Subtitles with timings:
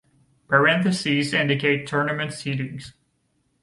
[0.47, 2.93] Parentheses indicate tournament seedings.